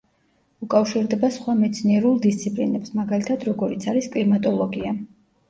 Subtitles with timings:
[0.67, 4.97] უკავშირდება სხვა მეცნიერულ დისციპლინებს, მაგალითად, როგორიც არის კლიმატოლოგია.